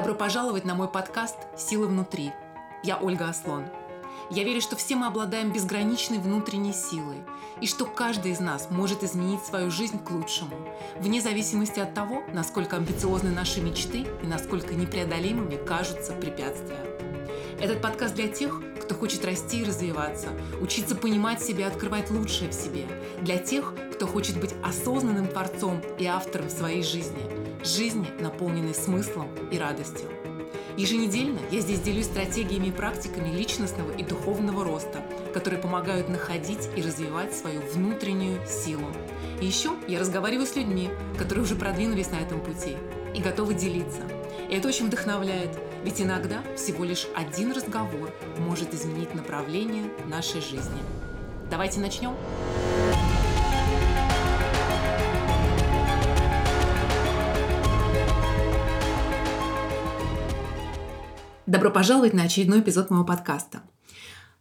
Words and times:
Добро 0.00 0.14
пожаловать 0.14 0.64
на 0.64 0.74
мой 0.74 0.88
подкаст 0.88 1.36
«Сила 1.58 1.86
внутри». 1.86 2.32
Я 2.82 2.96
Ольга 2.96 3.28
Аслон. 3.28 3.66
Я 4.30 4.44
верю, 4.44 4.62
что 4.62 4.74
все 4.74 4.96
мы 4.96 5.06
обладаем 5.06 5.52
безграничной 5.52 6.16
внутренней 6.16 6.72
силой, 6.72 7.18
и 7.60 7.66
что 7.66 7.84
каждый 7.84 8.32
из 8.32 8.40
нас 8.40 8.68
может 8.70 9.04
изменить 9.04 9.44
свою 9.44 9.70
жизнь 9.70 10.02
к 10.02 10.10
лучшему, 10.10 10.56
вне 10.96 11.20
зависимости 11.20 11.80
от 11.80 11.92
того, 11.92 12.22
насколько 12.32 12.76
амбициозны 12.76 13.28
наши 13.28 13.60
мечты 13.60 14.06
и 14.22 14.26
насколько 14.26 14.72
непреодолимыми 14.72 15.56
кажутся 15.56 16.14
препятствия. 16.14 16.80
Этот 17.60 17.82
подкаст 17.82 18.14
для 18.14 18.28
тех, 18.28 18.58
кто 18.82 18.94
хочет 18.94 19.22
расти 19.26 19.60
и 19.60 19.64
развиваться, 19.64 20.28
учиться 20.62 20.96
понимать 20.96 21.42
себя 21.42 21.66
и 21.66 21.68
открывать 21.68 22.10
лучшее 22.10 22.48
в 22.48 22.54
себе, 22.54 22.86
для 23.20 23.36
тех, 23.36 23.74
кто 23.92 24.06
хочет 24.06 24.40
быть 24.40 24.54
осознанным 24.62 25.26
творцом 25.26 25.82
и 25.98 26.06
автором 26.06 26.48
своей 26.48 26.82
жизни– 26.82 27.20
жизни, 27.64 28.08
наполненной 28.20 28.74
смыслом 28.74 29.28
и 29.50 29.58
радостью. 29.58 30.08
Еженедельно 30.76 31.40
я 31.50 31.60
здесь 31.60 31.80
делюсь 31.80 32.06
стратегиями 32.06 32.68
и 32.68 32.72
практиками 32.72 33.28
личностного 33.36 33.90
и 33.90 34.02
духовного 34.02 34.64
роста, 34.64 35.02
которые 35.34 35.60
помогают 35.60 36.08
находить 36.08 36.68
и 36.76 36.82
развивать 36.82 37.34
свою 37.34 37.60
внутреннюю 37.60 38.40
силу. 38.46 38.86
И 39.40 39.46
еще 39.46 39.72
я 39.88 39.98
разговариваю 40.00 40.46
с 40.46 40.56
людьми, 40.56 40.90
которые 41.18 41.44
уже 41.44 41.56
продвинулись 41.56 42.10
на 42.10 42.16
этом 42.16 42.40
пути 42.40 42.76
и 43.14 43.20
готовы 43.20 43.54
делиться. 43.54 44.02
И 44.48 44.54
это 44.54 44.68
очень 44.68 44.86
вдохновляет, 44.86 45.58
ведь 45.84 46.00
иногда 46.00 46.42
всего 46.56 46.84
лишь 46.84 47.06
один 47.14 47.52
разговор 47.52 48.12
может 48.38 48.72
изменить 48.72 49.14
направление 49.14 49.84
нашей 50.06 50.40
жизни. 50.40 50.80
Давайте 51.50 51.80
начнем. 51.80 52.14
Добро 61.50 61.72
пожаловать 61.72 62.14
на 62.14 62.22
очередной 62.22 62.60
эпизод 62.60 62.90
моего 62.90 63.04
подкаста. 63.04 63.62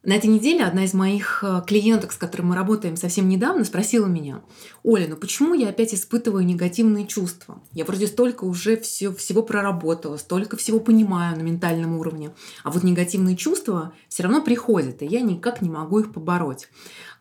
На 0.03 0.13
этой 0.13 0.27
неделе 0.27 0.63
одна 0.63 0.83
из 0.83 0.93
моих 0.93 1.43
э, 1.43 1.63
клиенток, 1.66 2.11
с 2.11 2.17
которой 2.17 2.43
мы 2.43 2.55
работаем 2.55 2.97
совсем 2.97 3.27
недавно, 3.27 3.66
спросила 3.66 4.05
меня, 4.05 4.43
Оля, 4.83 5.07
ну 5.07 5.16
почему 5.16 5.55
я 5.55 5.69
опять 5.69 5.95
испытываю 5.95 6.45
негативные 6.45 7.07
чувства? 7.07 7.63
Я 7.73 7.85
вроде 7.85 8.05
столько 8.05 8.43
уже 8.43 8.77
все, 8.77 9.11
всего 9.11 9.41
проработала, 9.41 10.17
столько 10.17 10.55
всего 10.55 10.79
понимаю 10.79 11.35
на 11.35 11.41
ментальном 11.41 11.97
уровне, 11.97 12.29
а 12.63 12.69
вот 12.69 12.83
негативные 12.83 13.35
чувства 13.35 13.91
все 14.07 14.21
равно 14.21 14.44
приходят, 14.44 15.01
и 15.01 15.07
я 15.07 15.21
никак 15.21 15.63
не 15.63 15.69
могу 15.71 16.01
их 16.01 16.13
побороть. 16.13 16.67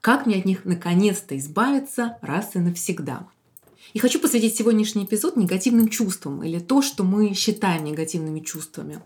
Как 0.03 0.27
мне 0.27 0.37
от 0.37 0.45
них 0.45 0.67
наконец-то 0.67 1.35
избавиться 1.39 2.19
раз 2.21 2.57
и 2.57 2.59
навсегда? 2.59 3.27
И 3.95 3.99
хочу 3.99 4.21
посвятить 4.21 4.57
сегодняшний 4.57 5.05
эпизод 5.05 5.37
негативным 5.37 5.89
чувствам 5.89 6.43
или 6.43 6.59
то, 6.59 6.83
что 6.83 7.05
мы 7.05 7.35
считаем 7.35 7.85
негативными 7.85 8.41
чувствами. 8.41 9.01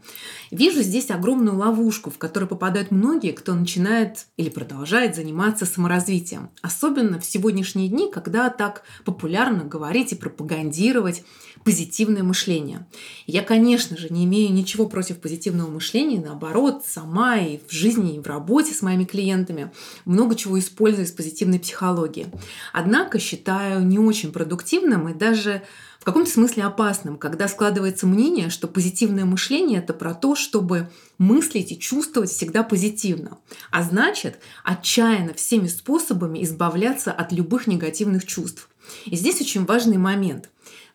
Вижу 0.51 0.83
здесь 0.83 1.11
огромную 1.11 1.57
ловушку, 1.57 2.11
в 2.11 2.19
которую 2.19 2.49
попадают 2.49 2.91
многие, 2.91 3.33
кто 3.33 3.55
начинает 3.55 4.27
или 4.37 4.49
продолжает 4.49 5.15
заниматься 5.15 5.67
саморазвитием. 5.67 6.51
Особенно 6.63 7.21
в 7.21 7.25
сегодняшние 7.25 7.89
дни, 7.89 8.11
когда 8.11 8.51
так 8.51 8.83
популярно 9.05 9.65
говорить 9.65 10.13
и 10.13 10.17
пропагандировать 10.17 11.23
позитивное 11.65 12.23
мышление. 12.23 12.87
Я, 13.27 13.43
конечно 13.43 13.97
же, 13.97 14.09
не 14.11 14.25
имею 14.25 14.53
ничего 14.53 14.89
против 14.89 15.19
позитивного 15.19 15.71
мышления, 15.71 16.21
наоборот, 16.21 16.85
сама 16.87 17.39
и 17.39 17.59
в 17.67 17.73
жизни, 17.73 18.17
и 18.17 18.21
в 18.21 18.27
работе 18.27 18.75
с 18.75 18.83
моими 18.83 19.05
клиентами 19.05 19.73
много 20.05 20.35
чего 20.35 20.59
использую 20.59 21.07
из 21.07 21.13
позитивной 21.13 21.61
психологии. 21.61 22.27
Однако 22.73 23.19
считаю 23.19 23.85
не 23.85 23.99
очень 23.99 24.33
продуктивным 24.33 25.09
и 25.09 25.15
даже 25.15 25.63
в 26.03 26.05
каком-то 26.05 26.29
смысле 26.29 26.65
опасным, 26.65 27.17
когда 27.17 27.47
складывается 27.47 28.09
мнение, 28.09 28.51
что 28.51 28.67
позитивное 28.67 29.25
мышление 29.25 29.79
это 29.79 29.95
про 29.95 30.15
то, 30.15 30.35
чтобы 30.35 30.91
мыслить 31.19 31.71
и 31.71 31.79
чувствовать 31.79 32.31
всегда 32.31 32.65
позитивно. 32.65 33.39
А 33.71 33.85
значит, 33.85 34.41
отчаянно 34.65 35.33
всеми 35.35 35.69
способами 35.69 36.43
избавляться 36.43 37.13
от 37.13 37.31
любых 37.31 37.69
негативных 37.69 38.27
чувств. 38.27 38.69
И 39.07 39.15
здесь 39.15 39.41
очень 39.41 39.65
важный 39.65 39.97
момент 39.97 40.51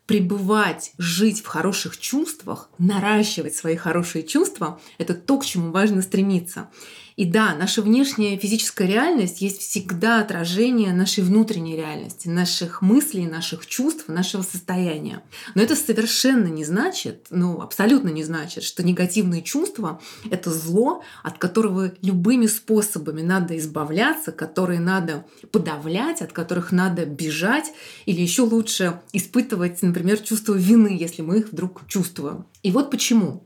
пребывать, 0.08 0.94
жить 0.98 1.42
в 1.42 1.46
хороших 1.46 2.00
чувствах, 2.00 2.70
наращивать 2.80 3.56
свои 3.56 3.76
хорошие 3.76 4.24
чувства– 4.24 4.80
это 4.98 5.14
то, 5.14 5.38
к 5.38 5.46
чему 5.46 5.72
важно 5.72 6.02
стремиться. 6.02 6.70
И 7.18 7.26
да, 7.26 7.56
наша 7.56 7.82
внешняя 7.82 8.38
физическая 8.38 8.88
реальность 8.88 9.42
есть 9.42 9.62
всегда 9.62 10.22
отражение 10.22 10.94
нашей 10.94 11.24
внутренней 11.24 11.76
реальности, 11.76 12.28
наших 12.28 12.84
мыслей, 12.84 13.26
наших 13.26 13.66
чувств, 13.66 14.08
нашего 14.08 14.44
состояния. 14.44 15.24
Но 15.56 15.64
это 15.64 15.76
совершенно 15.76 16.46
не 16.46 16.64
значит, 16.64 17.26
ну 17.32 17.60
абсолютно 17.60 18.10
не 18.10 18.24
значит, 18.24 18.64
что 18.64 18.84
негативные 18.84 19.42
чувства— 19.42 20.00
это 20.30 20.52
зло, 20.52 21.02
от 21.24 21.40
которого 21.40 21.92
любыми 22.04 22.46
способами 22.46 23.24
надо 23.24 23.58
избавляться, 23.58 24.32
которые 24.32 24.80
надо 24.80 25.26
подавлять, 25.52 26.22
от 26.22 26.34
которых 26.34 26.72
надо 26.72 27.08
бежать 27.08 27.74
или 28.06 28.22
еще 28.22 28.44
лучше 28.44 29.02
испытывать, 29.12 29.82
например, 29.82 30.20
чувство 30.20 30.54
вины, 30.54 30.96
если 31.00 31.24
мы 31.24 31.40
их 31.40 31.52
вдруг 31.52 31.82
чувствуем. 31.88 32.46
И 32.62 32.70
вот 32.70 32.92
почему. 32.92 33.44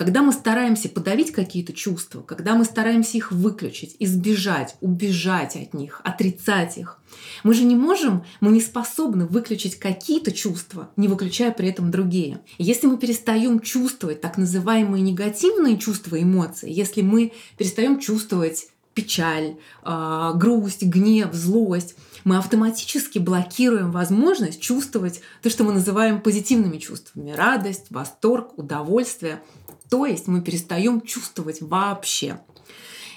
Когда 0.00 0.22
мы 0.22 0.32
стараемся 0.32 0.88
подавить 0.88 1.30
какие-то 1.30 1.74
чувства, 1.74 2.22
когда 2.22 2.54
мы 2.54 2.64
стараемся 2.64 3.18
их 3.18 3.32
выключить, 3.32 3.96
избежать, 3.98 4.74
убежать 4.80 5.56
от 5.56 5.74
них, 5.74 6.00
отрицать 6.04 6.78
их, 6.78 6.96
мы 7.44 7.52
же 7.52 7.64
не 7.64 7.76
можем, 7.76 8.24
мы 8.40 8.50
не 8.50 8.62
способны 8.62 9.26
выключить 9.26 9.78
какие-то 9.78 10.32
чувства, 10.32 10.88
не 10.96 11.06
выключая 11.06 11.52
при 11.52 11.68
этом 11.68 11.90
другие. 11.90 12.40
если 12.56 12.86
мы 12.86 12.96
перестаем 12.96 13.60
чувствовать 13.60 14.22
так 14.22 14.38
называемые 14.38 15.02
негативные 15.02 15.76
чувства, 15.76 16.22
эмоции, 16.22 16.72
если 16.72 17.02
мы 17.02 17.34
перестаем 17.58 18.00
чувствовать 18.00 18.68
печаль, 18.94 19.56
а, 19.82 20.32
грусть, 20.32 20.82
гнев, 20.82 21.34
злость, 21.34 21.94
мы 22.24 22.38
автоматически 22.38 23.18
блокируем 23.18 23.90
возможность 23.92 24.60
чувствовать 24.60 25.20
то, 25.42 25.50
что 25.50 25.64
мы 25.64 25.72
называем 25.72 26.20
позитивными 26.20 26.78
чувствами. 26.78 27.32
Радость, 27.32 27.86
восторг, 27.90 28.58
удовольствие. 28.58 29.42
То 29.90 30.06
есть 30.06 30.28
мы 30.28 30.40
перестаем 30.40 31.00
чувствовать 31.00 31.60
вообще. 31.60 32.38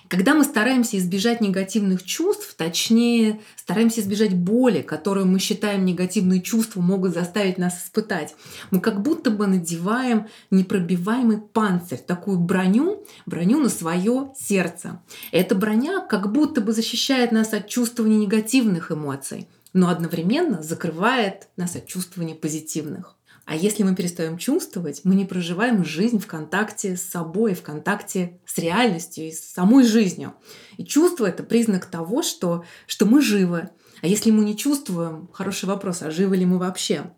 Когда 0.09 0.35
мы 0.35 0.43
стараемся 0.43 0.97
избежать 0.97 1.41
негативных 1.41 2.03
чувств, 2.03 2.53
точнее, 2.55 3.41
стараемся 3.55 4.01
избежать 4.01 4.35
боли, 4.35 4.81
которую 4.81 5.25
мы 5.25 5.39
считаем 5.39 5.85
негативные 5.85 6.41
чувства 6.41 6.81
могут 6.81 7.13
заставить 7.13 7.57
нас 7.57 7.83
испытать, 7.83 8.35
мы 8.69 8.79
как 8.79 9.01
будто 9.01 9.31
бы 9.31 9.47
надеваем 9.47 10.27
непробиваемый 10.51 11.39
панцирь, 11.39 11.97
такую 11.97 12.37
броню, 12.37 13.03
броню 13.25 13.59
на 13.59 13.69
свое 13.69 14.33
сердце. 14.37 15.01
Эта 15.31 15.55
броня 15.55 15.99
как 16.01 16.31
будто 16.31 16.61
бы 16.61 16.73
защищает 16.73 17.31
нас 17.31 17.53
от 17.53 17.67
чувствования 17.67 18.19
негативных 18.19 18.91
эмоций, 18.91 19.47
но 19.73 19.89
одновременно 19.89 20.61
закрывает 20.61 21.47
нас 21.55 21.75
от 21.75 21.87
чувствования 21.87 22.35
позитивных. 22.35 23.15
А 23.45 23.55
если 23.55 23.83
мы 23.83 23.95
перестаем 23.95 24.37
чувствовать, 24.37 25.01
мы 25.03 25.15
не 25.15 25.25
проживаем 25.25 25.83
жизнь 25.83 26.19
в 26.19 26.27
контакте 26.27 26.95
с 26.95 27.01
собой, 27.01 27.53
в 27.53 27.61
контакте 27.61 28.39
с 28.45 28.57
реальностью 28.57 29.27
и 29.27 29.31
с 29.31 29.43
самой 29.51 29.83
жизнью. 29.83 30.33
И 30.77 30.85
чувство— 30.85 31.25
это 31.27 31.43
признак 31.43 31.85
того, 31.85 32.23
что, 32.23 32.63
что 32.87 33.05
мы 33.05 33.21
живы. 33.21 33.69
А 34.01 34.07
если 34.07 34.31
мы 34.31 34.45
не 34.45 34.57
чувствуем, 34.57 35.29
хороший 35.33 35.65
вопрос, 35.65 36.01
а 36.01 36.11
живы 36.11 36.37
ли 36.37 36.45
мы 36.45 36.57
вообще? 36.57 37.11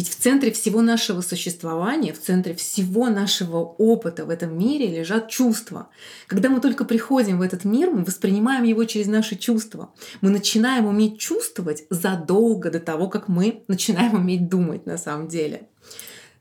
Ведь 0.00 0.08
в 0.08 0.16
центре 0.16 0.50
всего 0.50 0.80
нашего 0.80 1.20
существования, 1.20 2.14
в 2.14 2.20
центре 2.22 2.54
всего 2.54 3.10
нашего 3.10 3.58
опыта 3.58 4.24
в 4.24 4.30
этом 4.30 4.58
мире 4.58 4.86
лежат 4.86 5.28
чувства. 5.28 5.90
Когда 6.26 6.48
мы 6.48 6.62
только 6.62 6.86
приходим 6.86 7.38
в 7.38 7.42
этот 7.42 7.66
мир, 7.66 7.90
мы 7.90 8.02
воспринимаем 8.02 8.64
его 8.64 8.86
через 8.86 9.08
наши 9.08 9.36
чувства. 9.36 9.92
Мы 10.22 10.30
начинаем 10.30 10.86
уметь 10.86 11.18
чувствовать 11.18 11.84
задолго 11.90 12.70
до 12.70 12.80
того, 12.80 13.08
как 13.10 13.28
мы 13.28 13.62
начинаем 13.68 14.14
уметь 14.14 14.48
думать 14.48 14.86
на 14.86 14.96
самом 14.96 15.28
деле. 15.28 15.68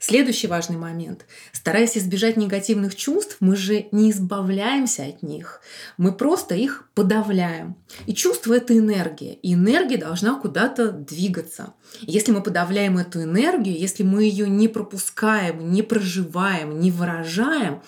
Следующий 0.01 0.47
важный 0.47 0.77
момент. 0.77 1.25
Стараясь 1.51 1.97
избежать 1.97 2.37
негативных 2.37 2.95
чувств, 2.95 3.35
мы 3.41 3.57
же 3.57 3.87
не 3.91 4.11
избавляемся 4.11 5.03
от 5.03 5.21
них. 5.21 5.59
Мы 5.97 6.13
просто 6.13 6.55
их 6.55 6.89
подавляем. 6.95 7.75
И 8.05 8.13
чувство— 8.13 8.53
это 8.55 8.77
энергия. 8.77 9.33
И 9.33 9.55
энергия 9.55 9.97
должна 9.97 10.39
куда-то 10.39 10.93
двигаться. 10.93 11.73
Если 11.99 12.31
мы 12.31 12.41
подавляем 12.41 12.97
эту 12.97 13.23
энергию, 13.23 13.77
если 13.77 14.03
мы 14.03 14.23
ее 14.23 14.47
не 14.47 14.69
пропускаем, 14.69 15.69
не 15.69 15.81
проживаем, 15.81 16.79
не 16.79 16.91
выражаем, 16.91 17.81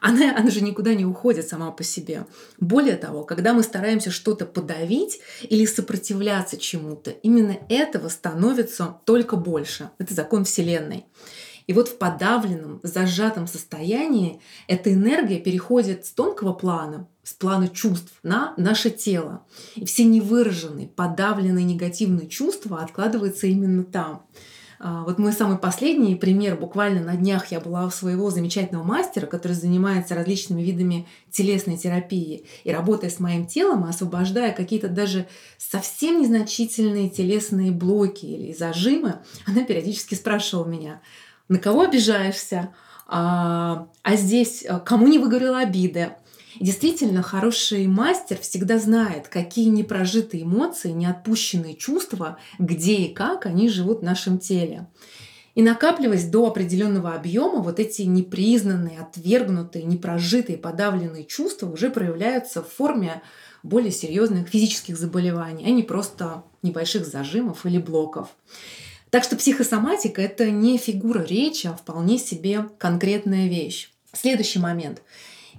она, 0.00 0.36
она 0.36 0.50
же 0.50 0.62
никуда 0.62 0.94
не 0.94 1.06
уходит 1.06 1.46
сама 1.46 1.70
по 1.70 1.84
себе. 1.84 2.26
Более 2.58 2.96
того, 2.96 3.22
когда 3.22 3.52
мы 3.52 3.62
стараемся 3.62 4.10
что-то 4.10 4.46
подавить 4.46 5.20
или 5.42 5.64
сопротивляться 5.64 6.56
чему-то, 6.56 7.12
именно 7.12 7.56
этого 7.68 8.08
становится 8.08 8.96
только 9.04 9.36
больше. 9.36 9.90
Это 9.98 10.12
закон 10.12 10.44
Вселенной. 10.44 11.06
И 11.66 11.72
вот 11.72 11.88
в 11.88 11.98
подавленном, 11.98 12.80
зажатом 12.82 13.46
состоянии 13.46 14.40
эта 14.66 14.92
энергия 14.92 15.38
переходит 15.38 16.06
с 16.06 16.10
тонкого 16.10 16.52
плана, 16.52 17.08
с 17.22 17.32
плана 17.34 17.68
чувств 17.68 18.12
на 18.22 18.54
наше 18.56 18.90
тело. 18.90 19.44
И 19.74 19.84
все 19.84 20.04
невыраженные, 20.04 20.88
подавленные 20.88 21.64
негативные 21.64 22.28
чувства 22.28 22.80
откладываются 22.82 23.46
именно 23.46 23.84
там. 23.84 24.26
А, 24.84 25.04
вот 25.04 25.20
мой 25.20 25.32
самый 25.32 25.58
последний 25.58 26.16
пример. 26.16 26.56
Буквально 26.56 27.04
на 27.04 27.14
днях 27.14 27.52
я 27.52 27.60
была 27.60 27.86
у 27.86 27.90
своего 27.90 28.30
замечательного 28.30 28.82
мастера, 28.82 29.26
который 29.26 29.52
занимается 29.52 30.16
различными 30.16 30.60
видами 30.60 31.06
телесной 31.30 31.76
терапии. 31.76 32.46
И 32.64 32.72
работая 32.72 33.08
с 33.08 33.20
моим 33.20 33.46
телом, 33.46 33.84
освобождая 33.84 34.52
какие-то 34.52 34.88
даже 34.88 35.28
совсем 35.56 36.20
незначительные 36.20 37.10
телесные 37.10 37.70
блоки 37.70 38.26
или 38.26 38.52
зажимы, 38.52 39.20
она 39.46 39.62
периодически 39.62 40.16
спрашивала 40.16 40.66
меня, 40.66 41.00
на 41.48 41.58
кого 41.58 41.82
обижаешься? 41.82 42.74
А, 43.06 43.88
а 44.02 44.16
здесь 44.16 44.64
а, 44.66 44.80
кому 44.80 45.06
не 45.08 45.18
выговорила 45.18 45.58
обиды? 45.58 46.12
действительно, 46.60 47.22
хороший 47.22 47.86
мастер 47.86 48.38
всегда 48.38 48.78
знает, 48.78 49.28
какие 49.28 49.68
непрожитые 49.68 50.44
эмоции, 50.44 50.90
неотпущенные 50.90 51.74
чувства, 51.74 52.38
где 52.58 52.94
и 52.96 53.14
как 53.14 53.46
они 53.46 53.68
живут 53.68 54.00
в 54.00 54.04
нашем 54.04 54.38
теле. 54.38 54.86
И 55.54 55.62
накапливаясь 55.62 56.24
до 56.24 56.46
определенного 56.46 57.14
объема, 57.14 57.62
вот 57.62 57.78
эти 57.78 58.02
непризнанные, 58.02 59.00
отвергнутые, 59.00 59.84
непрожитые, 59.84 60.56
подавленные 60.56 61.24
чувства 61.24 61.70
уже 61.70 61.90
проявляются 61.90 62.62
в 62.62 62.68
форме 62.68 63.22
более 63.62 63.92
серьезных 63.92 64.48
физических 64.48 64.96
заболеваний, 64.96 65.64
а 65.66 65.70
не 65.70 65.82
просто 65.82 66.44
небольших 66.62 67.06
зажимов 67.06 67.66
или 67.66 67.78
блоков. 67.78 68.28
Так 69.12 69.24
что 69.24 69.36
психосоматика– 69.36 70.22
это 70.22 70.50
не 70.50 70.78
фигура 70.78 71.22
речи, 71.22 71.66
а 71.66 71.74
вполне 71.74 72.16
себе 72.16 72.70
конкретная 72.78 73.46
вещь. 73.46 73.90
Следующий 74.14 74.58
момент. 74.58 75.02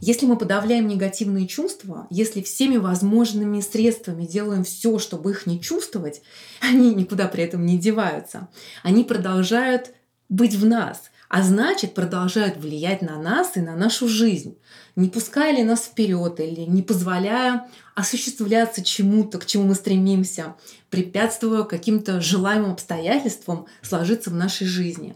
Если 0.01 0.25
мы 0.25 0.38
подавляем 0.38 0.88
негативные 0.88 1.45
чувства, 1.45 2.07
если 2.09 2.41
всеми 2.41 2.77
возможными 2.77 3.61
средствами 3.61 4.25
делаем 4.25 4.63
все, 4.63 4.97
чтобы 4.97 5.29
их 5.29 5.45
не 5.45 5.61
чувствовать, 5.61 6.23
они 6.61 6.95
никуда 6.95 7.27
при 7.27 7.44
этом 7.44 7.63
не 7.63 7.77
деваются. 7.77 8.47
Они 8.81 9.03
продолжают 9.03 9.91
быть 10.29 10.56
в 10.56 10.65
нас, 10.65 11.11
а 11.29 11.41
значит 11.41 11.93
продолжают 11.93 12.57
влиять 12.57 13.01
на 13.01 13.19
нас 13.19 13.57
и 13.57 13.61
на 13.61 13.75
нашу 13.75 14.07
жизнь, 14.07 14.57
не 14.95 15.09
пуская 15.09 15.55
ли 15.55 15.63
нас 15.63 15.83
вперед 15.85 16.39
или 16.39 16.61
не 16.61 16.81
позволяя 16.81 17.67
осуществляться 17.95 18.83
чему-то, 18.83 19.39
к 19.39 19.45
чему 19.45 19.65
мы 19.65 19.75
стремимся, 19.75 20.55
препятствуя 20.89 21.63
каким-то 21.63 22.21
желаемым 22.21 22.73
обстоятельствам 22.73 23.65
сложиться 23.81 24.29
в 24.29 24.35
нашей 24.35 24.67
жизни. 24.67 25.15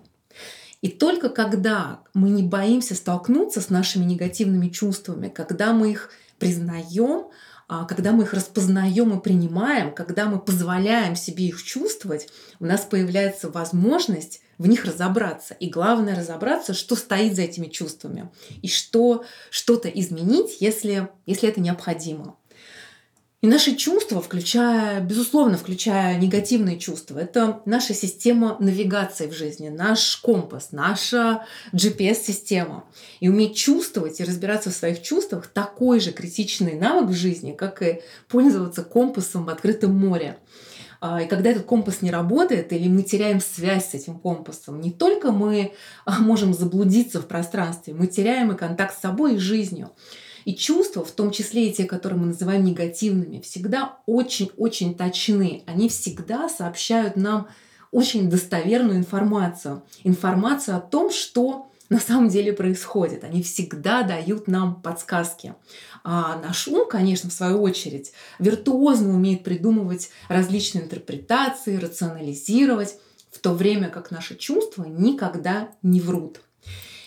И 0.81 0.89
только 0.89 1.29
когда 1.29 2.01
мы 2.13 2.29
не 2.29 2.43
боимся 2.43 2.95
столкнуться 2.95 3.61
с 3.61 3.69
нашими 3.69 4.05
негативными 4.05 4.69
чувствами, 4.69 5.27
когда 5.27 5.73
мы 5.73 5.91
их 5.91 6.11
признаем, 6.39 7.25
а, 7.67 7.85
когда 7.85 8.11
мы 8.11 8.23
их 8.23 8.33
распознаем 8.33 9.17
и 9.17 9.21
принимаем, 9.21 9.93
когда 9.93 10.25
мы 10.25 10.39
позволяем 10.39 11.15
себе 11.15 11.47
их 11.47 11.61
чувствовать, 11.61 12.27
у 12.59 12.65
нас 12.65 12.81
появляется 12.81 13.49
возможность 13.49 14.41
в 14.57 14.67
них 14.67 14.85
разобраться. 14.85 15.53
И 15.55 15.69
главное 15.69 16.15
разобраться, 16.15 16.73
что 16.73 16.95
стоит 16.95 17.35
за 17.35 17.43
этими 17.43 17.67
чувствами 17.67 18.29
и 18.61 18.67
что 18.67 19.23
что-то 19.49 19.89
изменить, 19.89 20.57
если, 20.59 21.09
если 21.25 21.49
это 21.49 21.61
необходимо. 21.61 22.37
И 23.41 23.45
наши 23.45 23.75
чувства, 23.75 24.19
включая, 24.19 24.99
безусловно, 24.99 25.57
включая 25.57 26.17
негативные 26.17 26.79
чувства, 26.79 27.19
это 27.19 27.61
наша 27.65 27.93
система 27.93 28.57
навигации 28.59 29.27
в 29.27 29.33
жизни, 29.33 29.69
наш 29.69 30.17
компас, 30.17 30.71
наша 30.71 31.45
GPS-система. 31.71 32.85
И 33.19 33.29
уметь 33.29 33.55
чувствовать 33.55 34.19
и 34.19 34.23
разбираться 34.23 34.71
в 34.71 34.75
своих 34.75 35.03
чувствах 35.03 35.45
такой 35.45 35.99
же 35.99 36.11
критичный 36.13 36.73
навык 36.73 37.11
в 37.11 37.15
жизни, 37.15 37.51
как 37.51 37.83
и 37.83 38.01
пользоваться 38.27 38.83
компасом 38.83 39.45
в 39.45 39.49
открытом 39.49 39.95
море. 39.95 40.39
А, 40.99 41.21
и 41.21 41.27
когда 41.27 41.49
этот 41.51 41.65
компас 41.65 42.01
не 42.01 42.11
работает 42.11 42.73
или 42.73 42.87
мы 42.87 43.03
теряем 43.03 43.39
связь 43.39 43.89
с 43.89 43.93
этим 43.93 44.19
компасом, 44.19 44.81
не 44.81 44.91
только 44.91 45.31
мы 45.31 45.73
а, 46.05 46.19
можем 46.19 46.53
заблудиться 46.53 47.21
в 47.21 47.27
пространстве, 47.27 47.93
мы 47.93 48.07
теряем 48.07 48.51
и 48.51 48.57
контакт 48.57 48.97
с 48.97 49.01
собой 49.01 49.35
и 49.35 49.39
жизнью. 49.39 49.91
И 50.45 50.55
чувства, 50.55 51.03
в 51.03 51.11
том 51.11 51.31
числе 51.31 51.67
и 51.67 51.73
те, 51.73 51.83
которые 51.83 52.19
мы 52.19 52.27
называем 52.27 52.63
негативными, 52.63 53.41
всегда 53.41 53.97
очень-очень 54.05 54.95
точны. 54.95 55.63
Они 55.67 55.89
всегда 55.89 56.47
сообщают 56.47 57.17
нам 57.17 57.49
очень 57.91 58.29
достоверную 58.29 58.97
информацию. 58.97 59.83
Информацию 60.03 60.77
о 60.77 60.81
том, 60.81 61.11
что 61.11 61.67
на 61.89 61.99
самом 61.99 62.29
деле 62.29 62.53
происходит. 62.53 63.23
Они 63.23 63.41
всегда 63.43 64.03
дают 64.03 64.47
нам 64.47 64.81
подсказки. 64.81 65.55
А 66.03 66.39
наш 66.39 66.67
ум, 66.67 66.87
конечно, 66.89 67.29
в 67.29 67.33
свою 67.33 67.61
очередь, 67.61 68.11
виртуозно 68.39 69.13
умеет 69.13 69.43
придумывать 69.43 70.09
различные 70.27 70.83
интерпретации, 70.83 71.77
рационализировать, 71.77 72.95
в 73.31 73.39
то 73.39 73.53
время 73.53 73.89
как 73.89 74.11
наши 74.11 74.35
чувства 74.35 74.85
никогда 74.85 75.69
не 75.83 76.01
врут. 76.01 76.41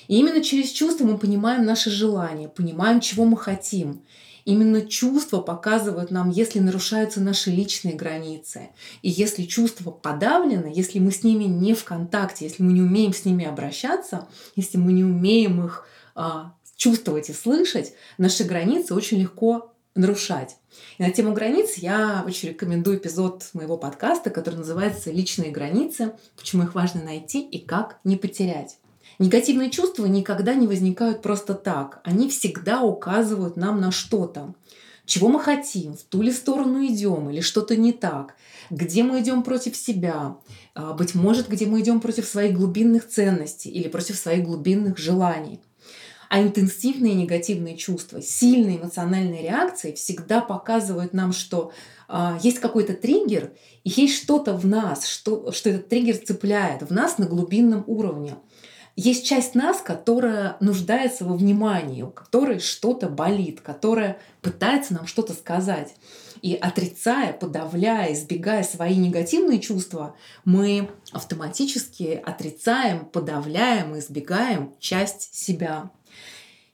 И 0.07 0.19
именно 0.19 0.43
через 0.43 0.71
чувства 0.71 1.05
мы 1.05 1.19
понимаем 1.19 1.65
наши 1.65 1.91
желания, 1.91 2.49
понимаем, 2.49 3.01
чего 3.01 3.25
мы 3.25 3.37
хотим. 3.37 4.03
Именно 4.45 4.83
чувства 4.83 5.41
показывают 5.41 6.11
нам, 6.11 6.31
если 6.31 6.59
нарушаются 6.59 7.21
наши 7.21 7.51
личные 7.51 7.95
границы. 7.95 8.71
И 9.03 9.11
если 9.11 9.45
чувства 9.45 9.91
подавлены, 9.91 10.73
если 10.75 10.99
мы 10.99 11.13
с 11.13 11.23
ними 11.23 11.45
не 11.45 11.75
в 11.75 11.85
контакте, 11.85 12.45
если 12.47 12.63
мы 12.63 12.73
не 12.73 12.83
умеем 12.83 13.13
с 13.13 13.25
ними 13.25 13.45
обращаться, 13.45 14.29
если 14.57 14.79
мы 14.79 14.93
не 14.93 15.05
умеем 15.05 15.65
их 15.65 15.87
а, 16.15 16.55
чувствовать 16.77 17.31
и 17.31 17.33
слышать, 17.33 17.93
наши 18.19 18.45
границы 18.45 18.95
очень 18.95 19.19
легко 19.19 19.73
нарушать. 19.95 20.57
И 20.99 21.03
на 21.03 21.11
тему 21.11 21.33
границ 21.33 21.75
я 21.75 22.23
очень 22.27 22.51
рекомендую 22.51 22.99
эпизод 22.99 23.49
моего 23.53 23.77
подкаста, 23.77 24.31
который 24.31 24.57
называется 24.57 25.11
«Личные 25.11 25.51
границы. 25.51 26.13
Почему 26.37 26.63
их 26.63 26.75
важно 26.75 27.03
найти 27.03 27.43
и 27.43 27.59
как 27.59 27.99
не 28.05 28.17
потерять». 28.17 28.79
Негативные 29.21 29.69
чувства 29.69 30.07
никогда 30.07 30.55
не 30.55 30.67
возникают 30.67 31.21
просто 31.21 31.53
так. 31.53 32.01
Они 32.05 32.31
всегда 32.31 32.81
указывают 32.81 33.55
нам 33.55 33.79
на 33.79 33.93
что-то. 33.93 34.55
Чего 35.05 35.29
мы 35.29 35.41
хотим, 35.41 35.95
в 35.95 36.03
ту 36.05 36.23
ли 36.23 36.33
сторону 36.33 36.87
идем 36.87 37.29
или 37.29 37.43
что-то 37.43 37.77
не 37.77 37.93
так, 37.93 38.35
где 38.71 39.03
мы 39.03 39.21
идем 39.21 39.43
против 39.43 39.77
себя, 39.77 40.39
а, 40.75 40.95
быть 40.95 41.15
может, 41.15 41.51
где 41.51 41.67
мы 41.67 41.81
идем 41.83 42.01
против 42.01 42.25
своих 42.25 42.57
глубинных 42.57 43.07
ценностей 43.09 43.69
или 43.69 43.89
против 43.89 44.17
своих 44.17 44.43
глубинных 44.43 44.97
желаний. 44.97 45.61
А 46.31 46.41
интенсивные 46.41 47.13
негативные 47.13 47.77
чувства, 47.77 48.23
сильные 48.23 48.79
эмоциональные 48.79 49.43
реакции 49.43 49.93
всегда 49.93 50.41
показывают 50.41 51.13
нам, 51.13 51.35
что 51.35 51.73
э, 52.09 52.39
есть 52.43 52.61
какой-то 52.61 52.95
триггер, 52.95 53.53
и 53.85 53.91
есть 53.91 54.23
что-то 54.23 54.55
в 54.55 54.65
нас, 54.65 55.07
что, 55.07 55.53
что 55.53 55.69
этот 55.69 55.89
триггер 55.89 56.17
цепляет 56.17 56.89
в 56.89 56.91
нас 56.91 57.19
на 57.19 57.27
глубинном 57.27 57.85
уровне 57.87 58.37
есть 59.01 59.25
часть 59.25 59.55
нас, 59.55 59.81
которая 59.81 60.59
нуждается 60.61 61.25
во 61.25 61.35
внимании, 61.35 62.03
у 62.03 62.11
которой 62.11 62.61
что-то 62.61 63.09
болит, 63.09 63.63
которая 63.63 64.19
пытается 64.43 64.93
нам 64.93 65.07
что-то 65.07 65.33
сказать. 65.33 65.95
И 66.43 66.55
отрицая, 66.55 67.33
подавляя, 67.33 68.13
избегая 68.13 68.63
свои 68.63 68.97
негативные 68.97 69.59
чувства, 69.59 70.17
мы 70.45 70.91
автоматически 71.13 72.21
отрицаем, 72.23 73.07
подавляем, 73.07 73.99
избегаем 73.99 74.75
часть 74.79 75.35
себя. 75.35 75.91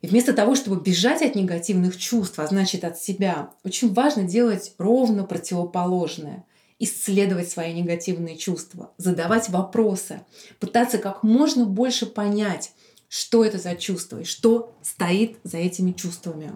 И 0.03 0.09
вместо 0.09 0.33
того, 0.33 0.57
чтобы 0.57 0.83
бежать 0.83 1.23
от 1.23 1.37
негативных 1.37 1.97
чувств, 1.97 2.41
а 2.41 2.47
значит 2.49 2.83
от 2.83 2.99
себя, 2.99 3.51
очень 3.63 3.95
важно 3.95 4.25
делать 4.25 4.75
ровно 4.79 5.23
противоположное– 5.23 6.45
исследовать 6.79 7.51
свои 7.51 7.73
негативные 7.73 8.37
чувства, 8.37 8.93
задавать 8.99 9.49
вопросы, 9.49 10.23
пытаться 10.61 10.99
как 10.99 11.23
можно 11.23 11.65
больше 11.65 12.07
понять, 12.07 12.73
что 13.09 13.45
это 13.45 13.59
за 13.59 13.77
чувство 13.77 14.21
и 14.21 14.25
что 14.25 14.75
стоит 14.83 15.39
за 15.43 15.59
этими 15.59 15.93
чувствами. 15.93 16.53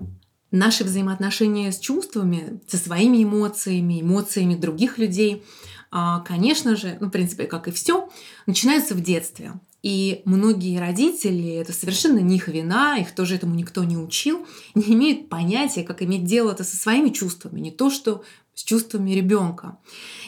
Наши 0.51 0.85
взаимоотношения 0.85 1.71
с 1.71 1.79
чувствами, 1.79 2.61
со 2.67 2.77
своими 2.77 3.23
эмоциями, 3.23 4.01
эмоциями 4.01 4.57
других 4.57 4.99
людей, 4.99 5.45
а, 5.93 6.21
конечно 6.21 6.77
же, 6.77 6.97
ну, 7.01 7.07
в 7.07 7.11
принципе, 7.11 7.45
как 7.45 7.69
и 7.69 7.71
все, 7.71 8.09
начинаются 8.47 8.95
в 8.95 9.01
детстве. 9.01 9.53
И 9.83 10.21
многие 10.27 10.79
родители, 10.79 11.55
это 11.55 11.73
совершенно 11.73 12.19
не 12.19 12.37
их 12.37 12.49
вина, 12.49 12.99
их 12.99 13.15
тоже 13.15 13.37
этому 13.37 13.55
никто 13.55 13.83
не 13.85 13.97
учил, 13.97 14.47
не 14.75 14.93
имеют 14.95 15.29
понятия, 15.29 15.85
как 15.85 16.03
иметь 16.03 16.25
дело-то 16.25 16.65
со 16.65 16.77
своими 16.77 17.09
чувствами, 17.09 17.61
не 17.61 17.71
то, 17.71 17.89
что 17.91 18.23
с 18.61 18.63
чувствами 18.63 19.13
ребенка. 19.13 19.79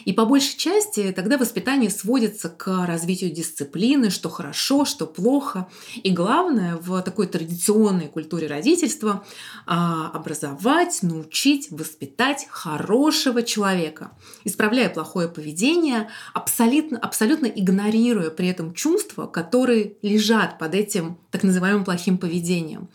И 0.05 0.11
по 0.11 0.25
большей 0.25 0.57
части 0.57 1.13
тогда 1.15 1.37
воспитание 1.37 1.91
сводится 1.91 2.49
к 2.49 2.87
развитию 2.87 3.29
дисциплины, 3.31 4.09
что 4.09 4.27
хорошо, 4.27 4.85
что 4.85 5.05
плохо. 5.05 5.67
И 6.01 6.09
главное 6.09 6.77
в 6.77 6.99
такой 7.03 7.27
традиционной 7.27 8.07
культуре 8.07 8.47
родительства 8.47 9.23
а, 9.67 10.09
образовать, 10.09 11.03
научить, 11.03 11.67
воспитать 11.69 12.47
хорошего 12.49 13.43
человека, 13.43 14.11
исправляя 14.45 14.89
плохое 14.89 15.27
поведение, 15.27 16.09
абсолютно, 16.33 16.97
абсолютно 16.97 17.45
игнорируя 17.45 18.31
при 18.31 18.47
этом 18.47 18.73
чувства, 18.73 19.27
которые 19.27 19.97
лежат 20.01 20.57
под 20.57 20.73
этим 20.73 21.19
так 21.29 21.43
называемым 21.43 21.85
плохим 21.85 22.17
поведением. 22.17 22.89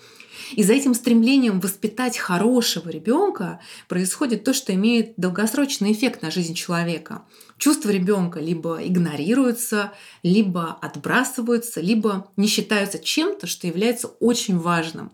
И 0.52 0.62
за 0.62 0.72
этим 0.72 0.94
стремлением 0.94 1.60
воспитать 1.60 2.18
хорошего 2.18 2.88
ребенка 2.88 3.60
происходит 3.88 4.44
то, 4.44 4.52
что 4.52 4.74
имеет 4.74 5.14
долгосрочный 5.16 5.92
эффект 5.92 6.22
на 6.22 6.30
жизнь 6.30 6.54
человека. 6.54 7.22
Чувства 7.58 7.90
ребенка 7.90 8.40
либо 8.40 8.78
игнорируются, 8.82 9.92
либо 10.22 10.78
отбрасываются, 10.80 11.80
либо 11.80 12.30
не 12.36 12.46
считаются 12.46 12.98
чем-то, 12.98 13.46
что 13.46 13.66
является 13.66 14.08
очень 14.08 14.58
важным. 14.58 15.10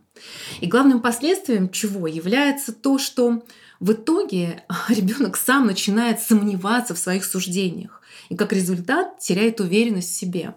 И 0.61 0.67
главным 0.67 1.01
последствием 1.01 1.71
чего 1.71 2.07
является 2.07 2.73
то, 2.73 2.99
что 2.99 3.45
в 3.81 3.93
итоге 3.93 4.65
ребенок 4.89 5.37
сам 5.37 5.67
начинает 5.67 6.21
сомневаться 6.21 6.95
в 6.95 6.99
своих 6.99 7.25
суждениях 7.25 8.01
и 8.29 8.37
как 8.37 8.53
результат 8.53 9.19
теряет 9.19 9.61
уверенность 9.61 10.11
в 10.11 10.17
себе. 10.17 10.55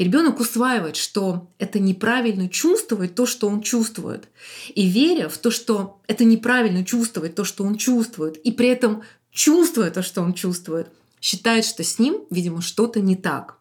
И 0.00 0.04
ребенок 0.04 0.40
усваивает, 0.40 0.96
что 0.96 1.50
это 1.58 1.78
неправильно 1.78 2.48
чувствовать 2.48 3.14
то, 3.14 3.26
что 3.26 3.48
он 3.48 3.60
чувствует. 3.60 4.28
И 4.74 4.88
веря 4.88 5.28
в 5.28 5.36
то, 5.36 5.50
что 5.50 6.00
это 6.06 6.24
неправильно 6.24 6.86
чувствовать 6.86 7.34
то, 7.34 7.44
что 7.44 7.64
он 7.64 7.76
чувствует, 7.76 8.38
и 8.38 8.50
при 8.50 8.68
этом 8.68 9.02
чувствуя 9.30 9.90
то, 9.90 10.00
что 10.02 10.22
он 10.22 10.32
чувствует, 10.32 10.86
считает, 11.20 11.66
что 11.66 11.84
с 11.84 11.98
ним, 11.98 12.22
видимо, 12.30 12.62
что-то 12.62 13.02
не 13.02 13.14
так. 13.14 13.58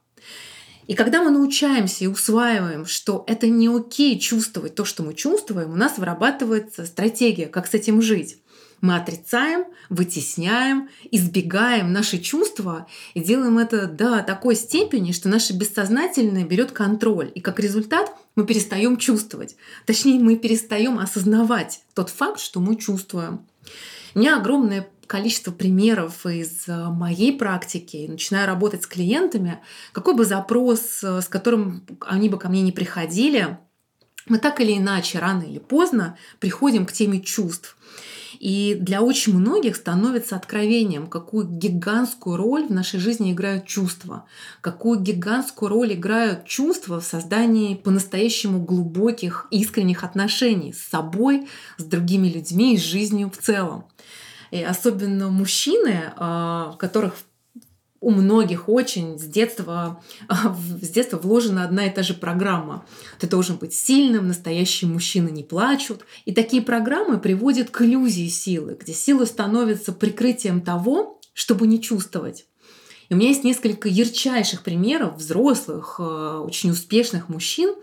И 0.88 0.94
когда 0.94 1.22
мы 1.22 1.30
научаемся 1.30 2.06
и 2.06 2.08
усваиваем, 2.08 2.86
что 2.86 3.26
это 3.28 3.50
не 3.50 3.68
окей 3.68 4.18
чувствовать 4.18 4.76
то, 4.76 4.86
что 4.86 5.04
мы 5.04 5.16
чувствуем, 5.16 5.74
у 5.74 5.76
нас 5.76 5.98
вырабатывается 5.98 6.86
стратегия, 6.86 7.48
как 7.48 7.68
с 7.68 7.74
этим 7.74 8.02
жить. 8.02 8.38
Мы 8.82 8.96
отрицаем, 8.96 9.66
вытесняем, 9.90 10.90
избегаем 11.12 11.92
наши 11.92 12.18
чувства 12.20 12.88
и 13.14 13.20
делаем 13.20 13.58
это 13.58 13.88
до 13.88 14.24
такой 14.24 14.56
степени, 14.56 15.12
что 15.12 15.30
наше 15.30 15.54
бессознательное 15.54 16.46
берет 16.46 16.72
контроль. 16.72 17.32
И 17.36 17.42
как 17.42 17.60
результат 17.60 18.12
мы 18.36 18.46
перестаем 18.46 18.98
чувствовать. 18.98 19.56
Точнее, 19.86 20.20
мы 20.20 20.38
перестаем 20.38 21.00
осознавать 21.00 21.82
тот 21.94 22.10
факт, 22.10 22.40
что 22.40 22.60
мы 22.60 22.78
чувствуем. 22.78 23.46
У 24.16 24.20
меня 24.20 24.38
огромное 24.38 24.88
количество 25.08 25.52
примеров 25.52 26.26
из 26.26 26.68
э, 26.68 26.90
моей 26.90 27.36
практики, 27.36 28.06
начиная 28.08 28.46
работать 28.46 28.84
с 28.84 28.88
клиентами, 28.88 29.60
какой 29.92 30.16
бы 30.16 30.24
запрос, 30.24 31.04
э, 31.04 31.22
с 31.22 31.28
которым 31.28 31.84
они 32.02 32.30
бы 32.30 32.38
ко 32.38 32.48
мне 32.48 32.62
не 32.62 32.72
приходили, 32.72 33.58
мы 34.28 34.38
так 34.38 34.62
или 34.62 34.78
иначе, 34.78 35.18
рано 35.18 35.42
или 35.42 35.58
поздно, 35.58 36.16
приходим 36.40 36.86
к 36.86 36.94
теме 36.94 37.20
чувств. 37.22 37.76
И 38.40 38.78
для 38.80 39.02
очень 39.02 39.38
многих 39.38 39.76
становится 39.76 40.36
откровением, 40.36 41.08
какую 41.08 41.48
гигантскую 41.48 42.38
роль 42.38 42.68
в 42.68 42.72
нашей 42.72 43.00
жизни 43.00 43.32
играют 43.32 43.66
чувства, 43.66 44.26
какую 44.62 45.00
гигантскую 45.00 45.70
роль 45.70 45.94
играют 45.94 46.46
чувства 46.46 47.00
в 47.00 47.06
создании 47.06 47.76
по-настоящему 47.76 48.64
глубоких, 48.64 49.48
искренних 49.52 50.04
отношений 50.04 50.74
с 50.74 50.80
собой, 50.80 51.48
с 51.78 51.84
другими 51.84 52.28
людьми 52.28 52.76
и 52.76 52.78
с 52.78 52.82
жизнью 52.82 53.32
в 53.32 53.38
целом. 53.38 53.86
И 54.52 54.62
особенно 54.64 55.30
мужчины, 55.30 56.12
а, 56.18 56.72
в 56.74 56.78
которых 56.78 57.16
у 58.02 58.12
многих 58.12 58.70
очень 58.70 59.20
с 59.20 59.24
детства, 59.24 60.02
с 60.82 60.90
детства 60.90 61.18
вложена 61.18 61.64
одна 61.64 61.86
и 61.86 61.94
та 61.94 62.04
же 62.04 62.14
программа. 62.14 62.86
Ты 63.20 63.28
должен 63.28 63.58
быть 63.58 63.74
сильным, 63.74 64.28
настоящие 64.28 64.90
мужчины 64.90 65.30
не 65.30 65.44
плачут. 65.44 66.06
И 66.26 66.34
такие 66.34 66.62
программы 66.62 67.20
приводят 67.20 67.70
к 67.70 67.82
иллюзии 67.82 68.28
силы, 68.28 68.78
где 68.80 68.94
сила 68.94 69.26
становится 69.26 69.92
прикрытием 69.92 70.62
того, 70.62 71.20
чтобы 71.34 71.68
не 71.68 71.82
чувствовать. 71.82 72.46
И 73.10 73.14
у 73.14 73.18
меня 73.18 73.30
есть 73.30 73.44
несколько 73.44 73.90
ярчайших 73.90 74.62
примеров 74.62 75.18
взрослых, 75.18 75.96
э, 76.00 76.04
очень 76.04 76.70
успешных 76.70 77.28
мужчин, 77.28 77.74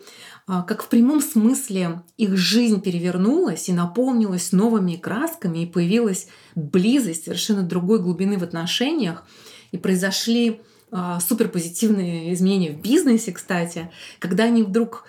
а, 0.48 0.62
как 0.62 0.84
в 0.84 0.88
прямом 0.88 1.20
смысле 1.20 2.02
их 2.16 2.36
жизнь 2.36 2.80
перевернулась 2.80 3.68
и 3.68 3.72
наполнилась 3.72 4.52
новыми 4.52 4.94
красками, 4.94 5.64
и 5.64 5.66
появилась 5.66 6.28
близость 6.54 7.24
совершенно 7.24 7.62
другой 7.62 7.98
глубины 7.98 8.38
в 8.38 8.44
отношениях, 8.44 9.24
и 9.76 9.78
произошли 9.78 10.60
а, 10.90 11.20
суперпозитивные 11.20 12.32
изменения 12.32 12.72
в 12.72 12.80
бизнесе, 12.80 13.32
кстати, 13.32 13.90
когда 14.18 14.44
они 14.44 14.62
вдруг 14.62 15.04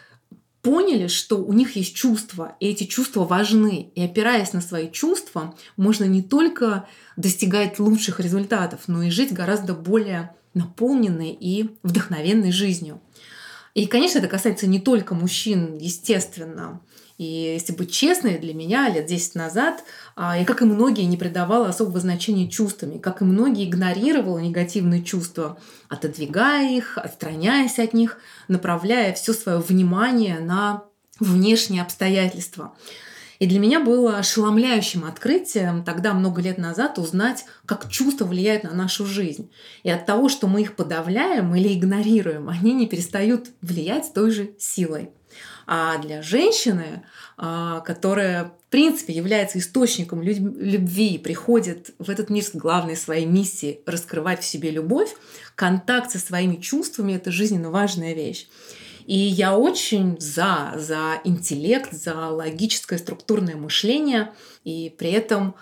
поняли, 0.62 1.08
что 1.08 1.38
у 1.38 1.54
них 1.54 1.78
есть 1.78 1.96
чувства, 1.96 2.56
и 2.60 2.68
эти 2.68 2.84
чувства 2.84 3.24
важны. 3.24 3.90
И 3.96 4.04
опираясь 4.04 4.52
на 4.52 4.60
свои 4.60 4.92
чувства, 4.92 5.56
можно 5.78 6.04
не 6.04 6.22
только 6.22 6.88
достигать 7.16 7.80
лучших 7.80 8.20
результатов, 8.20 8.82
но 8.88 9.04
и 9.04 9.10
жить 9.10 9.32
гораздо 9.32 9.74
более 9.74 10.36
наполненной 10.54 11.32
и 11.32 11.70
вдохновенной 11.84 12.52
жизнью. 12.52 13.00
И, 13.78 13.86
конечно, 13.86 14.18
это 14.18 14.28
касается 14.28 14.66
не 14.66 14.80
только 14.80 15.14
мужчин, 15.14 15.78
естественно. 15.78 16.82
И 17.20 17.24
если 17.24 17.74
быть 17.74 17.92
честной, 17.92 18.40
для 18.40 18.56
меня 18.56 18.90
лет 18.90 19.06
10 19.06 19.36
назад 19.36 19.84
а, 20.16 20.36
я, 20.36 20.46
как 20.46 20.64
и 20.64 20.66
многие, 20.66 21.04
не 21.04 21.16
придавала 21.16 21.70
особого 21.70 22.00
значения 22.00 22.50
чувствами, 22.50 22.98
как 22.98 23.22
и 23.22 23.26
многие 23.26 23.70
игнорировала 23.70 24.40
негативные 24.40 25.04
чувства, 25.04 25.60
отодвигая 25.90 26.76
их, 26.76 26.98
отстраняясь 26.98 27.78
от 27.78 27.94
них, 27.94 28.18
направляя 28.48 29.14
все 29.14 29.32
свое 29.32 29.60
внимание 29.60 30.40
на 30.40 30.84
внешние 31.20 31.84
обстоятельства. 31.84 32.74
И 33.40 33.48
для 33.48 33.60
меня 33.60 33.80
было 33.80 34.18
ошеломляющим 34.18 35.06
открытием 35.06 35.84
тогда, 35.84 36.14
много 36.14 36.42
лет 36.42 36.58
назад, 36.58 36.98
узнать, 36.98 37.46
как 37.66 37.90
чувства 37.90 38.26
влияют 38.26 38.64
на 38.64 38.74
нашу 38.74 39.06
жизнь. 39.06 39.52
И 39.84 39.90
от 39.90 40.06
того, 40.06 40.30
что 40.30 40.48
мы 40.48 40.62
их 40.62 40.76
подавляем 40.76 41.54
или 41.56 41.74
игнорируем, 41.74 42.50
они 42.50 42.74
не 42.74 42.88
перестают 42.88 43.50
влиять 43.62 44.14
той 44.14 44.32
же 44.32 44.52
силой. 44.58 45.12
А 45.70 45.98
для 45.98 46.22
женщины, 46.22 47.04
а, 47.36 47.82
которая 47.82 48.46
в 48.46 48.72
принципе 48.72 49.14
является 49.14 49.60
источником 49.60 50.22
любви 50.24 51.16
и 51.16 51.18
приходит 51.18 51.94
в 52.00 52.10
этот 52.10 52.30
мир 52.30 52.44
с 52.44 52.52
главной 52.52 52.96
своей 52.96 53.26
миссией 53.26 53.82
раскрывать 53.86 54.42
в 54.42 54.46
себе 54.46 54.72
любовь, 54.72 55.14
контакт 55.56 56.10
со 56.10 56.20
своими 56.20 56.56
чувствами– 56.56 57.14
это 57.14 57.32
жизненно 57.32 57.70
важная 57.70 58.14
вещь. 58.14 58.48
И 59.08 59.18
я 59.18 59.58
очень 59.58 60.20
за, 60.20 60.74
за 60.76 61.22
интеллект, 61.24 61.94
за 61.94 62.28
логическое 62.28 62.98
структурное 62.98 63.56
мышление, 63.56 64.34
и 64.66 64.94
при 64.98 65.12
этом 65.12 65.56